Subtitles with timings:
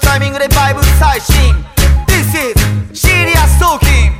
[0.00, 1.34] タイミングでバイブ最新。
[2.06, 2.54] This is
[2.92, 4.12] serious talking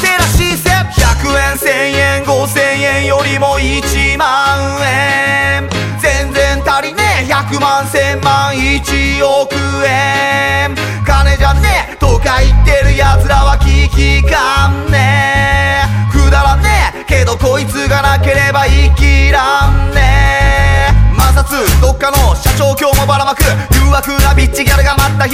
[0.00, 2.60] テラシーセ100円1000円5000
[3.00, 5.68] 円よりも1万円。
[5.98, 7.32] 全然足りねえ。
[7.32, 9.54] 100万1000万1億
[9.86, 10.74] 円。
[11.06, 11.96] 金じゃねえ。
[11.96, 16.12] とか言ってる奴らは危機感ねえ。
[16.12, 17.04] くだらねえ。
[17.04, 20.92] けどこいつがなければ生きらんねえ。
[21.16, 21.80] 摩擦。
[21.80, 23.42] どっかの社長今日もばらまく。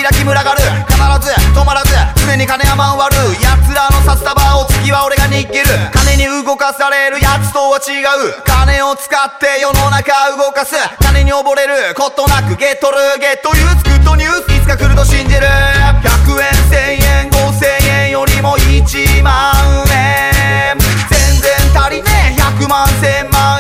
[0.03, 0.63] 開き群がる。
[0.87, 0.95] 必
[1.27, 1.91] ず止まらず
[2.23, 3.23] 常に金山割る。
[3.43, 5.65] 奴らの札束を次は俺が握る。
[5.93, 8.43] 金に動かされる奴とは違う。
[8.45, 10.77] 金を使って世の中動かす。
[11.03, 11.95] 金に溺れる。
[11.97, 13.19] ことなくゲットる。
[13.19, 14.55] ゲットユースグッドニュース。
[14.55, 15.43] いつか来ると信じる。
[15.43, 17.67] 100円1000円5000
[18.07, 19.53] 円よりも1万
[19.91, 20.79] 円。
[21.11, 22.41] 全然足りねえ。
[22.41, 23.58] 100万1000万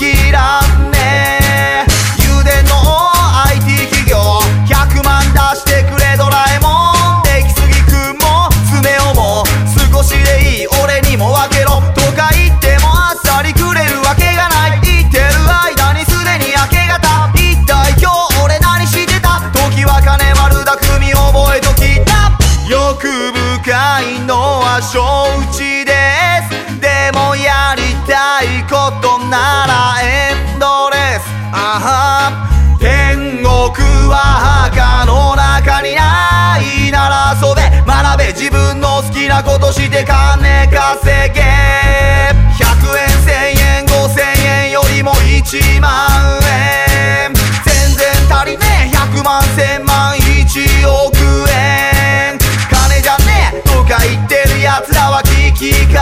[0.00, 0.96] きらんね
[1.36, 1.84] え
[2.24, 3.12] 油田の
[3.52, 4.16] IT 企業
[4.64, 7.22] 100万出してくれドラえもん。
[7.22, 9.44] 出来すぎくんもスネ夫も
[9.92, 11.82] 少しでいい俺にも分けろ。
[11.92, 14.80] とか言ってもあっさりくれるわけがない。
[14.80, 15.26] 言ってる
[15.68, 17.28] 間にすでに明け方。
[17.36, 19.52] 一体今日俺何してた？
[19.52, 22.32] 時は金悪だ組覚えときた
[22.66, 22.96] 欲
[23.60, 26.09] 深いのは承知で。
[27.10, 31.26] でもやりたいことならエンドレス。
[31.50, 32.46] あは
[32.78, 33.50] 天国
[34.06, 37.66] は墓の中にないなら遊べ。
[37.82, 41.42] 学べ自分の好きなことして金稼げ。
[42.54, 47.34] 100円1000円5000円よりも1万円。
[47.66, 48.96] 全然足りねえ。
[48.96, 51.18] 100万1000万1億
[51.50, 52.38] 円。
[52.70, 53.68] 金じゃねえ。
[53.68, 55.99] とか言ってる奴らは聞き感。